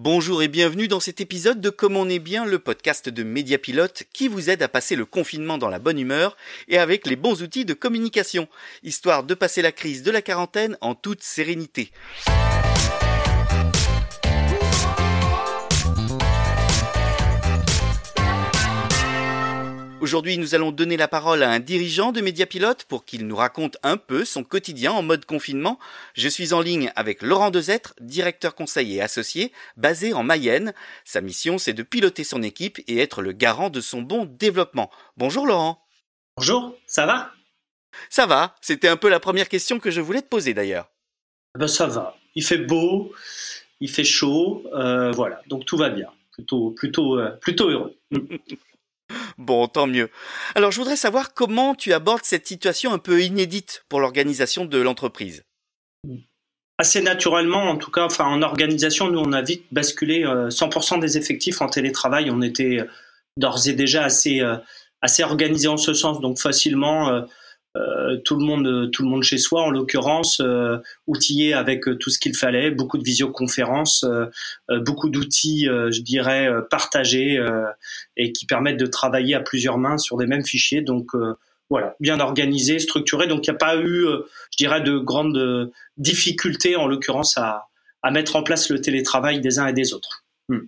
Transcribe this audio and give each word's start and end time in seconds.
Bonjour 0.00 0.44
et 0.44 0.48
bienvenue 0.48 0.86
dans 0.86 1.00
cet 1.00 1.20
épisode 1.20 1.60
de 1.60 1.70
Comme 1.70 1.96
on 1.96 2.08
est 2.08 2.20
bien, 2.20 2.46
le 2.46 2.60
podcast 2.60 3.08
de 3.08 3.24
Mediapilote 3.24 4.04
qui 4.12 4.28
vous 4.28 4.48
aide 4.48 4.62
à 4.62 4.68
passer 4.68 4.94
le 4.94 5.04
confinement 5.04 5.58
dans 5.58 5.68
la 5.68 5.80
bonne 5.80 5.98
humeur 5.98 6.36
et 6.68 6.78
avec 6.78 7.04
les 7.04 7.16
bons 7.16 7.42
outils 7.42 7.64
de 7.64 7.74
communication, 7.74 8.46
histoire 8.84 9.24
de 9.24 9.34
passer 9.34 9.60
la 9.60 9.72
crise 9.72 10.04
de 10.04 10.12
la 10.12 10.22
quarantaine 10.22 10.78
en 10.82 10.94
toute 10.94 11.24
sérénité. 11.24 11.90
Aujourd'hui, 20.00 20.38
nous 20.38 20.54
allons 20.54 20.70
donner 20.70 20.96
la 20.96 21.08
parole 21.08 21.42
à 21.42 21.50
un 21.50 21.58
dirigeant 21.58 22.12
de 22.12 22.20
Mediapilote 22.20 22.84
pour 22.84 23.04
qu'il 23.04 23.26
nous 23.26 23.34
raconte 23.34 23.78
un 23.82 23.96
peu 23.96 24.24
son 24.24 24.44
quotidien 24.44 24.92
en 24.92 25.02
mode 25.02 25.24
confinement. 25.24 25.80
Je 26.14 26.28
suis 26.28 26.52
en 26.52 26.60
ligne 26.60 26.92
avec 26.94 27.20
Laurent 27.20 27.50
Dezettre, 27.50 27.94
directeur 28.00 28.54
conseiller 28.54 29.02
associé, 29.02 29.52
basé 29.76 30.12
en 30.12 30.22
Mayenne. 30.22 30.72
Sa 31.04 31.20
mission, 31.20 31.58
c'est 31.58 31.72
de 31.72 31.82
piloter 31.82 32.22
son 32.22 32.44
équipe 32.44 32.78
et 32.86 32.98
être 32.98 33.22
le 33.22 33.32
garant 33.32 33.70
de 33.70 33.80
son 33.80 34.00
bon 34.00 34.24
développement. 34.24 34.88
Bonjour 35.16 35.48
Laurent. 35.48 35.84
Bonjour, 36.36 36.76
ça 36.86 37.04
va? 37.04 37.32
Ça 38.08 38.26
va, 38.26 38.54
c'était 38.60 38.88
un 38.88 38.96
peu 38.96 39.08
la 39.08 39.18
première 39.18 39.48
question 39.48 39.80
que 39.80 39.90
je 39.90 40.00
voulais 40.00 40.22
te 40.22 40.28
poser 40.28 40.54
d'ailleurs. 40.54 40.88
Eh 41.56 41.58
ben 41.58 41.66
ça 41.66 41.88
va, 41.88 42.16
il 42.36 42.44
fait 42.44 42.58
beau, 42.58 43.12
il 43.80 43.90
fait 43.90 44.04
chaud, 44.04 44.62
euh, 44.74 45.10
voilà, 45.10 45.42
donc 45.48 45.64
tout 45.64 45.76
va 45.76 45.88
bien, 45.88 46.08
plutôt, 46.30 46.70
plutôt, 46.70 47.18
euh, 47.18 47.30
plutôt 47.40 47.68
heureux. 47.68 47.96
Bon, 49.38 49.66
tant 49.68 49.86
mieux. 49.86 50.10
Alors, 50.54 50.72
je 50.72 50.78
voudrais 50.78 50.96
savoir 50.96 51.32
comment 51.32 51.74
tu 51.74 51.92
abordes 51.92 52.24
cette 52.24 52.46
situation 52.46 52.92
un 52.92 52.98
peu 52.98 53.22
inédite 53.22 53.84
pour 53.88 54.00
l'organisation 54.00 54.64
de 54.64 54.78
l'entreprise. 54.78 55.44
Assez 56.76 57.00
naturellement, 57.00 57.70
en 57.70 57.76
tout 57.76 57.90
cas, 57.90 58.04
enfin, 58.04 58.26
en 58.26 58.42
organisation, 58.42 59.10
nous, 59.10 59.20
on 59.20 59.32
a 59.32 59.42
vite 59.42 59.64
basculé 59.72 60.24
100% 60.24 60.96
euh, 60.96 61.00
des 61.00 61.16
effectifs 61.16 61.60
en 61.60 61.68
télétravail. 61.68 62.30
On 62.30 62.42
était 62.42 62.84
d'ores 63.38 63.68
et 63.68 63.72
déjà 63.72 64.04
assez, 64.04 64.40
euh, 64.40 64.56
assez 65.00 65.22
organisé 65.22 65.68
en 65.68 65.76
ce 65.76 65.94
sens, 65.94 66.20
donc 66.20 66.38
facilement 66.38 67.08
euh, 67.08 67.20
euh, 67.20 67.26
tout 68.24 68.36
le 68.36 68.44
monde, 68.44 68.90
tout 68.90 69.02
le 69.02 69.08
monde 69.08 69.22
chez 69.22 69.38
soi, 69.38 69.62
en 69.62 69.70
l'occurrence, 69.70 70.40
euh, 70.40 70.78
outillé 71.06 71.54
avec 71.54 71.86
euh, 71.86 71.96
tout 71.96 72.10
ce 72.10 72.18
qu'il 72.18 72.36
fallait, 72.36 72.70
beaucoup 72.70 72.98
de 72.98 73.04
visioconférences, 73.04 74.04
beaucoup 74.68 75.08
d'outils, 75.10 75.66
je 75.66 76.00
dirais, 76.00 76.48
partagés 76.70 77.38
et 78.16 78.32
qui 78.32 78.46
permettent 78.46 78.78
de 78.78 78.86
travailler 78.86 79.34
à 79.34 79.40
plusieurs 79.40 79.78
mains 79.78 79.98
sur 79.98 80.16
des 80.16 80.26
mêmes 80.26 80.44
fichiers. 80.44 80.82
Donc 80.82 81.08
voilà, 81.70 81.94
bien 82.00 82.20
organisé, 82.20 82.78
structuré. 82.78 83.26
Donc 83.26 83.46
il 83.46 83.50
n'y 83.50 83.56
a 83.56 83.58
pas 83.58 83.76
eu, 83.76 84.06
je 84.50 84.56
dirais, 84.56 84.80
de 84.80 84.98
grandes 84.98 85.70
difficultés, 85.96 86.76
en 86.76 86.86
l'occurrence, 86.86 87.36
à, 87.38 87.68
à 88.02 88.10
mettre 88.10 88.36
en 88.36 88.42
place 88.42 88.70
le 88.70 88.80
télétravail 88.80 89.40
des 89.40 89.58
uns 89.58 89.66
et 89.66 89.72
des 89.72 89.92
autres. 89.92 90.24
Hmm. 90.48 90.66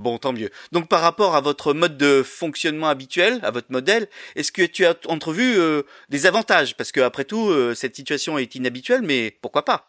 Bon, 0.00 0.16
tant 0.16 0.32
mieux. 0.32 0.48
Donc 0.72 0.88
par 0.88 1.02
rapport 1.02 1.36
à 1.36 1.42
votre 1.42 1.74
mode 1.74 1.98
de 1.98 2.22
fonctionnement 2.22 2.88
habituel, 2.88 3.38
à 3.42 3.50
votre 3.50 3.70
modèle, 3.70 4.08
est-ce 4.34 4.50
que 4.50 4.62
tu 4.62 4.86
as 4.86 4.94
entrevu 5.06 5.58
euh, 5.58 5.82
des 6.08 6.24
avantages? 6.26 6.74
Parce 6.74 6.90
que 6.90 7.00
après 7.00 7.24
tout, 7.24 7.50
euh, 7.50 7.74
cette 7.74 7.94
situation 7.96 8.38
est 8.38 8.54
inhabituelle, 8.54 9.02
mais 9.02 9.36
pourquoi 9.42 9.66
pas? 9.66 9.88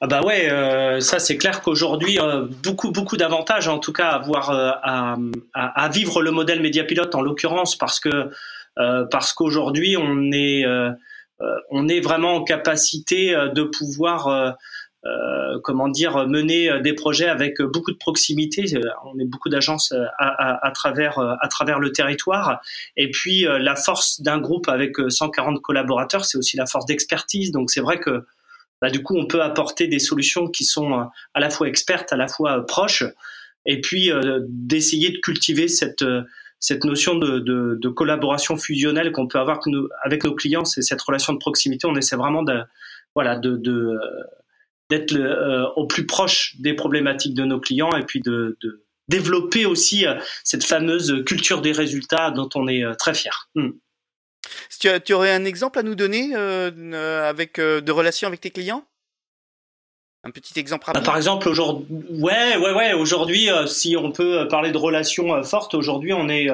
Ah 0.00 0.06
bah 0.06 0.22
ouais, 0.22 0.48
euh, 0.48 1.00
ça 1.00 1.18
c'est 1.18 1.38
clair 1.38 1.60
qu'aujourd'hui 1.60 2.18
beaucoup 2.62 2.92
beaucoup 2.92 3.16
d'avantages 3.16 3.66
en 3.68 3.78
tout 3.78 3.92
cas 3.92 4.22
à 4.22 5.16
à, 5.54 5.88
vivre 5.88 6.22
le 6.22 6.30
modèle 6.30 6.60
Mediapilote 6.60 7.14
en 7.14 7.22
l'occurrence 7.22 7.76
parce 7.76 7.98
que 7.98 8.30
parce 8.76 9.32
qu'aujourd'hui 9.32 9.96
on 9.96 10.30
est 10.30 10.64
on 11.70 11.88
est 11.88 12.00
vraiment 12.00 12.34
en 12.34 12.44
capacité 12.44 13.34
de 13.54 13.62
pouvoir 13.64 14.56
euh, 15.04 15.58
comment 15.64 15.88
dire, 15.88 16.28
mener 16.28 16.70
euh, 16.70 16.80
des 16.80 16.92
projets 16.92 17.28
avec 17.28 17.60
beaucoup 17.60 17.90
de 17.90 17.96
proximité. 17.96 18.64
Euh, 18.76 18.88
on 19.04 19.18
est 19.18 19.24
beaucoup 19.24 19.48
d'agences 19.48 19.92
à, 20.18 20.64
à, 20.64 20.70
travers 20.70 21.18
à 21.18 21.48
travers 21.48 21.80
le 21.80 21.90
territoire. 21.90 22.60
Et 22.96 23.10
puis 23.10 23.44
la 23.44 23.74
force 23.74 24.20
d'un 24.20 24.38
groupe 24.38 24.68
avec 24.68 24.96
140 25.08 25.60
collaborateurs, 25.60 26.24
c'est 26.24 26.38
aussi 26.38 26.56
la 26.56 26.66
force 26.66 26.86
d'expertise. 26.86 27.50
Donc 27.50 27.70
c'est 27.72 27.80
vrai 27.80 27.98
que 27.98 28.24
bah, 28.80 28.90
du 28.90 29.02
coup, 29.02 29.16
on 29.16 29.26
peut 29.26 29.42
apporter 29.42 29.88
des 29.88 29.98
solutions 29.98 30.46
qui 30.46 30.64
sont 30.64 31.08
à 31.34 31.40
la 31.40 31.50
fois 31.50 31.68
expertes, 31.68 32.12
à 32.12 32.16
la 32.16 32.28
fois 32.28 32.64
proches, 32.66 33.04
et 33.66 33.80
puis 33.80 34.10
d'essayer 34.48 35.10
de 35.10 35.18
cultiver 35.18 35.66
cette 35.66 36.04
cette 36.58 36.84
notion 36.84 37.16
de, 37.16 37.40
de, 37.40 37.76
de 37.80 37.88
collaboration 37.88 38.56
fusionnelle 38.56 39.10
qu'on 39.10 39.26
peut 39.26 39.40
avoir 39.40 39.58
avec 40.04 40.22
nos 40.22 40.34
clients, 40.36 40.64
c'est 40.64 40.82
cette 40.82 41.02
relation 41.02 41.32
de 41.32 41.38
proximité. 41.38 41.88
On 41.88 41.96
essaie 41.96 42.14
vraiment 42.14 42.44
de 42.44 42.60
voilà 43.16 43.36
de, 43.36 43.56
de 43.56 43.98
d'être 44.92 45.14
euh, 45.16 45.64
au 45.76 45.86
plus 45.86 46.06
proche 46.06 46.54
des 46.58 46.74
problématiques 46.74 47.34
de 47.34 47.44
nos 47.44 47.58
clients 47.58 47.92
et 47.96 48.04
puis 48.04 48.20
de, 48.20 48.58
développer 49.08 49.66
aussi 49.66 50.06
euh, 50.06 50.14
cette 50.44 50.64
fameuse 50.64 51.24
culture 51.26 51.60
des 51.60 51.72
résultats 51.72 52.30
dont 52.30 52.48
on 52.54 52.68
est 52.68 52.84
euh, 52.84 52.94
très 52.94 53.14
fier. 53.14 53.48
Hmm. 53.54 53.70
Tu, 54.80 54.88
tu, 55.04 55.12
aurais 55.14 55.32
un 55.32 55.44
exemple 55.44 55.78
à 55.78 55.82
nous 55.82 55.94
donner 55.94 56.34
avec 56.34 57.58
de 57.60 57.92
relations 57.92 58.26
avec 58.26 58.40
tes 58.40 58.50
clients? 58.50 58.84
Un 60.24 60.30
petit 60.30 60.58
exemple 60.58 60.86
rapide. 60.86 61.04
Par 61.04 61.16
exemple, 61.16 61.48
aujourd'hui, 61.48 61.86
ouais, 62.10 62.56
ouais, 62.56 62.72
ouais. 62.72 62.92
Aujourd'hui, 62.92 63.48
si 63.66 63.96
on 63.96 64.12
peut 64.12 64.46
parler 64.48 64.70
de 64.70 64.78
relations 64.78 65.42
fortes, 65.42 65.74
aujourd'hui, 65.74 66.12
on 66.12 66.28
est, 66.28 66.48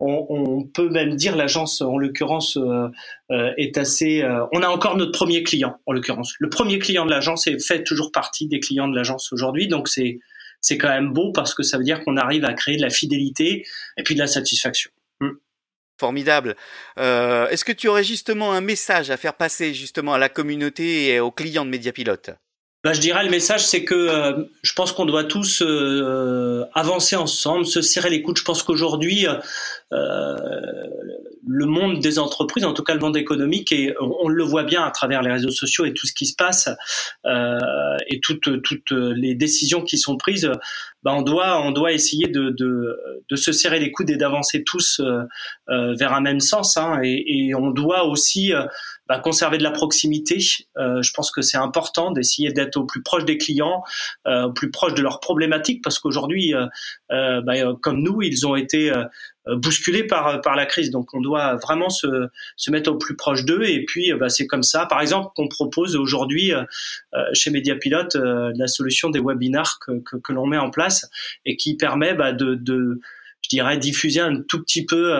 on, 0.00 0.64
peut 0.74 0.88
même 0.88 1.16
dire 1.16 1.36
l'agence 1.36 1.80
en 1.80 1.96
l'occurrence 1.96 2.56
euh, 2.56 2.88
euh, 3.30 3.52
est 3.56 3.78
assez 3.78 4.22
euh, 4.22 4.44
on 4.52 4.62
a 4.62 4.68
encore 4.68 4.96
notre 4.96 5.12
premier 5.12 5.42
client 5.42 5.80
en 5.86 5.92
l'occurrence 5.92 6.34
le 6.38 6.48
premier 6.50 6.78
client 6.78 7.06
de 7.06 7.10
l'agence 7.10 7.48
fait 7.66 7.82
toujours 7.82 8.12
partie 8.12 8.46
des 8.46 8.60
clients 8.60 8.88
de 8.88 8.96
l'agence 8.96 9.32
aujourd'hui 9.32 9.68
donc 9.68 9.88
c'est 9.88 10.18
c'est 10.60 10.76
quand 10.76 10.88
même 10.88 11.12
beau 11.12 11.32
parce 11.32 11.54
que 11.54 11.62
ça 11.62 11.78
veut 11.78 11.84
dire 11.84 12.04
qu'on 12.04 12.16
arrive 12.16 12.44
à 12.44 12.52
créer 12.52 12.76
de 12.76 12.82
la 12.82 12.90
fidélité 12.90 13.64
et 13.96 14.02
puis 14.02 14.14
de 14.14 14.20
la 14.20 14.26
satisfaction 14.26 14.90
hmm. 15.20 15.30
Formidable. 15.98 16.56
Est-ce 16.98 17.64
que 17.64 17.72
tu 17.72 17.88
aurais 17.88 18.04
justement 18.04 18.52
un 18.52 18.60
message 18.60 19.10
à 19.10 19.16
faire 19.16 19.32
passer 19.32 19.72
justement 19.72 20.12
à 20.12 20.18
la 20.18 20.28
communauté 20.28 21.08
et 21.08 21.20
aux 21.20 21.30
clients 21.30 21.64
de 21.64 21.70
Mediapilote 21.70 22.32
bah, 22.86 22.92
je 22.92 23.00
dirais 23.00 23.24
le 23.24 23.30
message, 23.30 23.66
c'est 23.66 23.82
que 23.82 23.96
euh, 23.96 24.44
je 24.62 24.72
pense 24.72 24.92
qu'on 24.92 25.06
doit 25.06 25.24
tous 25.24 25.60
euh, 25.60 26.64
avancer 26.72 27.16
ensemble, 27.16 27.66
se 27.66 27.82
serrer 27.82 28.10
les 28.10 28.22
coudes. 28.22 28.38
Je 28.38 28.44
pense 28.44 28.62
qu'aujourd'hui, 28.62 29.26
euh, 29.92 30.36
le 31.48 31.66
monde 31.66 31.98
des 31.98 32.20
entreprises, 32.20 32.64
en 32.64 32.74
tout 32.74 32.84
cas 32.84 32.94
le 32.94 33.00
monde 33.00 33.16
économique, 33.16 33.72
et 33.72 33.92
on, 33.98 34.28
le 34.28 34.44
voit 34.44 34.62
bien 34.62 34.84
à 34.84 34.92
travers 34.92 35.22
les 35.22 35.32
réseaux 35.32 35.50
sociaux 35.50 35.84
et 35.84 35.94
tout 35.94 36.06
ce 36.06 36.12
qui 36.12 36.26
se 36.26 36.36
passe 36.36 36.68
et 37.24 38.20
toutes 38.20 38.62
toutes 38.62 38.92
les 38.92 39.34
décisions 39.34 39.82
qui 39.82 39.98
sont 39.98 40.16
prises. 40.16 40.48
Bah, 41.06 41.14
on 41.14 41.22
doit 41.22 41.62
on 41.62 41.70
doit 41.70 41.92
essayer 41.92 42.26
de, 42.26 42.52
se 43.32 43.52
serrer 43.52 43.78
les 43.78 43.92
coudes 43.92 44.10
et 44.10 44.16
d'avancer 44.16 44.64
tous 44.64 45.00
vers 45.68 46.12
un 46.12 46.20
même 46.20 46.40
sens. 46.40 46.76
Hein, 46.76 46.98
et, 47.04 47.54
on 47.54 47.70
doit 47.70 48.06
aussi 48.06 48.52
bah, 49.08 49.20
conserver 49.20 49.56
de 49.56 49.62
la 49.62 49.70
proximité. 49.70 50.38
Euh, 50.78 51.00
je 51.00 51.12
pense 51.12 51.30
que 51.30 51.40
c'est 51.40 51.56
important 51.56 52.10
d'essayer 52.10 52.52
d'être 52.52 52.76
au 52.76 52.84
plus 52.84 53.04
proche 53.04 53.24
des 53.24 53.38
clients, 53.38 53.84
euh, 54.26 54.46
au 54.46 54.52
plus 54.52 54.72
proche 54.72 54.94
de 54.94 55.02
leurs 55.02 55.20
problématiques, 55.20 55.82
parce 55.84 56.00
qu'aujourd'hui, 56.00 56.54
euh, 56.54 56.66
euh 57.12 57.40
bah, 57.40 57.54
comme 57.82 58.02
nous, 58.02 58.22
ils 58.22 58.46
ont 58.46 58.56
été 58.56 58.92
bousculés 59.46 60.02
par 60.04 60.56
la 60.56 60.66
crise. 60.66 60.90
Donc, 60.90 61.14
on 61.14 61.20
doit 61.20 61.54
vraiment 61.54 61.88
se 61.88 62.70
mettre 62.70 62.90
au 62.90 62.96
plus 62.96 63.14
proche 63.14 63.44
d'eux. 63.44 63.62
Et 63.62 63.84
puis, 63.84 64.12
c'est 64.28 64.48
comme 64.48 64.64
ça. 64.64 64.86
Par 64.86 65.00
exemple, 65.00 65.30
qu'on 65.36 65.46
propose 65.46 65.94
aujourd'hui 65.94 66.52
chez 67.32 67.50
Mediapilote 67.50 68.16
la 68.16 68.66
solution 68.66 69.08
des 69.10 69.20
webinars 69.20 69.78
que 69.78 70.32
l'on 70.32 70.46
met 70.46 70.58
en 70.58 70.70
place 70.70 70.95
et 71.44 71.56
qui 71.56 71.76
permet 71.76 72.14
bah, 72.14 72.32
de, 72.32 72.54
de 72.54 73.00
je 73.42 73.48
dirais, 73.48 73.78
diffuser 73.78 74.20
un 74.20 74.42
tout 74.42 74.60
petit 74.62 74.84
peu 74.84 75.14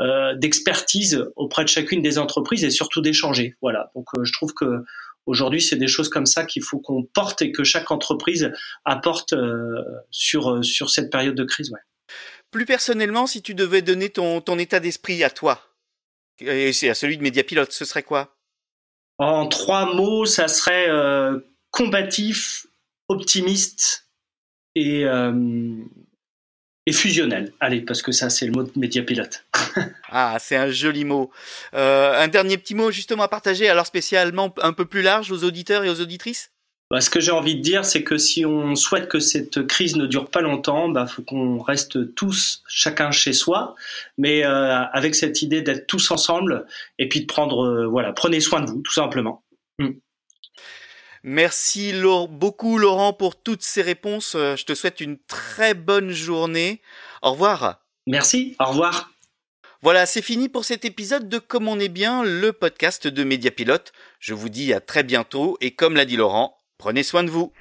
euh, 0.00 0.34
d'expertise 0.36 1.24
auprès 1.36 1.64
de 1.64 1.68
chacune 1.68 2.02
des 2.02 2.18
entreprises 2.18 2.64
et 2.64 2.70
surtout 2.70 3.00
d'échanger. 3.00 3.56
Voilà. 3.62 3.90
Donc 3.94 4.06
euh, 4.16 4.24
je 4.24 4.32
trouve 4.32 4.54
que 4.54 4.84
aujourd'hui 5.26 5.60
c'est 5.60 5.76
des 5.76 5.88
choses 5.88 6.08
comme 6.08 6.26
ça 6.26 6.44
qu'il 6.44 6.62
faut 6.62 6.78
qu'on 6.78 7.04
porte 7.04 7.42
et 7.42 7.52
que 7.52 7.64
chaque 7.64 7.90
entreprise 7.90 8.52
apporte 8.84 9.32
euh, 9.32 9.82
sur 10.10 10.64
sur 10.64 10.90
cette 10.90 11.10
période 11.10 11.34
de 11.34 11.44
crise. 11.44 11.70
Ouais. 11.70 11.80
Plus 12.50 12.64
personnellement, 12.64 13.26
si 13.26 13.42
tu 13.42 13.54
devais 13.54 13.82
donner 13.82 14.08
ton 14.08 14.40
ton 14.40 14.58
état 14.58 14.80
d'esprit 14.80 15.22
à 15.22 15.30
toi 15.30 15.60
et 16.40 16.68
à 16.68 16.94
celui 16.94 17.18
de 17.18 17.22
Mediapilote, 17.22 17.72
ce 17.72 17.84
serait 17.84 18.04
quoi? 18.04 18.36
En 19.18 19.48
trois 19.48 19.92
mots, 19.94 20.24
ça 20.26 20.46
serait 20.46 20.88
combatif, 21.70 22.66
optimiste 23.08 24.07
et 24.80 25.06
et 26.88 26.92
fusionnel. 26.92 27.52
Allez, 27.60 27.82
parce 27.82 28.00
que 28.00 28.12
ça, 28.12 28.30
c'est 28.30 28.46
le 28.46 28.52
mot 28.52 28.62
de 28.62 28.70
média 28.76 29.02
pilote. 29.02 29.44
ah, 30.08 30.38
c'est 30.40 30.56
un 30.56 30.70
joli 30.70 31.04
mot. 31.04 31.30
Euh, 31.74 32.18
un 32.18 32.28
dernier 32.28 32.56
petit 32.56 32.74
mot 32.74 32.90
justement 32.90 33.24
à 33.24 33.28
partager, 33.28 33.68
alors 33.68 33.84
spécialement 33.84 34.54
un 34.62 34.72
peu 34.72 34.86
plus 34.86 35.02
large 35.02 35.30
aux 35.30 35.44
auditeurs 35.44 35.84
et 35.84 35.90
aux 35.90 36.00
auditrices? 36.00 36.50
Bah, 36.90 37.02
ce 37.02 37.10
que 37.10 37.20
j'ai 37.20 37.30
envie 37.30 37.56
de 37.56 37.60
dire, 37.60 37.84
c'est 37.84 38.02
que 38.02 38.16
si 38.16 38.46
on 38.46 38.74
souhaite 38.74 39.08
que 39.08 39.20
cette 39.20 39.66
crise 39.66 39.96
ne 39.96 40.06
dure 40.06 40.30
pas 40.30 40.40
longtemps, 40.40 40.88
bah, 40.88 41.06
faut 41.06 41.20
qu'on 41.20 41.58
reste 41.58 42.14
tous, 42.14 42.62
chacun 42.66 43.10
chez 43.10 43.34
soi, 43.34 43.74
mais 44.16 44.46
euh, 44.46 44.84
avec 44.94 45.14
cette 45.14 45.42
idée 45.42 45.60
d'être 45.60 45.86
tous 45.86 46.10
ensemble 46.10 46.64
et 46.98 47.06
puis 47.06 47.20
de 47.20 47.26
prendre, 47.26 47.66
euh, 47.66 47.86
voilà, 47.86 48.14
prenez 48.14 48.40
soin 48.40 48.62
de 48.62 48.70
vous, 48.70 48.80
tout 48.80 48.94
simplement. 48.94 49.42
Hmm. 49.78 49.90
Merci 51.30 51.92
beaucoup 52.30 52.78
Laurent 52.78 53.12
pour 53.12 53.36
toutes 53.36 53.62
ces 53.62 53.82
réponses. 53.82 54.34
Euh, 54.34 54.56
je 54.56 54.64
te 54.64 54.74
souhaite 54.74 54.98
une 54.98 55.18
très 55.18 55.74
bonne 55.74 56.10
journée. 56.10 56.80
Au 57.20 57.32
revoir. 57.32 57.80
Merci, 58.06 58.56
au 58.58 58.64
revoir. 58.64 59.10
Voilà, 59.82 60.06
c'est 60.06 60.22
fini 60.22 60.48
pour 60.48 60.64
cet 60.64 60.86
épisode 60.86 61.28
de 61.28 61.36
Comme 61.36 61.68
on 61.68 61.78
est 61.78 61.90
bien, 61.90 62.24
le 62.24 62.54
podcast 62.54 63.06
de 63.06 63.24
Mediapilote. 63.24 63.92
Je 64.20 64.32
vous 64.32 64.48
dis 64.48 64.72
à 64.72 64.80
très 64.80 65.02
bientôt 65.02 65.58
et 65.60 65.72
comme 65.72 65.96
l'a 65.96 66.06
dit 66.06 66.16
Laurent, 66.16 66.56
prenez 66.78 67.02
soin 67.02 67.24
de 67.24 67.30
vous. 67.30 67.52